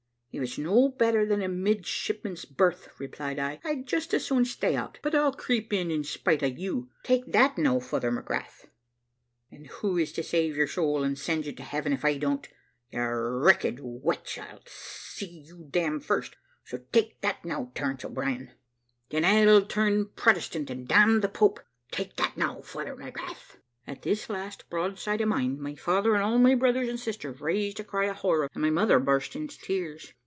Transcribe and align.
"`If 0.33 0.41
it's 0.43 0.57
no 0.57 0.87
better 0.87 1.25
than 1.25 1.41
a 1.41 1.49
midshipman's 1.49 2.45
berth,' 2.45 2.87
replied 2.97 3.37
I, 3.37 3.59
`I'd 3.65 3.85
just 3.85 4.13
as 4.13 4.23
soon 4.23 4.45
stay 4.45 4.77
out; 4.77 4.97
but 5.03 5.13
I'll 5.13 5.33
creep 5.33 5.73
in 5.73 5.91
in 5.91 6.05
spite 6.05 6.41
of 6.41 6.57
you 6.57 6.89
take 7.03 7.33
that 7.33 7.57
now, 7.57 7.81
Father 7.81 8.13
McGrath.' 8.13 8.67
"`And 9.51 9.67
who 9.67 9.97
is 9.97 10.13
to 10.13 10.23
save 10.23 10.55
your 10.55 10.67
soul, 10.67 11.03
and 11.03 11.19
send 11.19 11.47
you 11.47 11.51
to 11.51 11.63
heaven, 11.63 11.91
if 11.91 12.05
I 12.05 12.17
don't, 12.17 12.47
you 12.93 13.01
wicked 13.45 13.81
wretch? 13.83 14.37
but 14.37 14.47
I'll 14.49 14.61
see 14.67 15.43
you 15.45 15.67
damned 15.69 16.05
first 16.05 16.37
so 16.63 16.77
take 16.93 17.19
that 17.19 17.43
now, 17.43 17.69
Terence 17.75 18.05
O'Brien.' 18.05 18.51
"`Then 19.11 19.25
I'll 19.25 19.65
turn 19.65 20.11
Protestant 20.15 20.69
and 20.69 20.87
damn 20.87 21.19
the 21.19 21.27
Pope 21.27 21.59
take 21.91 22.15
that 22.15 22.37
now, 22.37 22.61
Father 22.61 22.95
McGrath.' 22.95 23.57
"At 23.85 24.03
this 24.03 24.29
last 24.29 24.69
broadside 24.69 25.19
of 25.19 25.27
mine, 25.27 25.59
my 25.61 25.75
father 25.75 26.13
and 26.13 26.23
all 26.23 26.37
my 26.39 26.55
brothers 26.55 26.87
and 26.87 26.97
sisters 26.99 27.41
raised 27.41 27.81
a 27.81 27.83
cry 27.83 28.05
of 28.05 28.17
horror, 28.17 28.47
and 28.53 28.61
my 28.61 28.69
mother 28.69 28.97
burst 28.97 29.35
into 29.35 29.59
tears. 29.59 30.13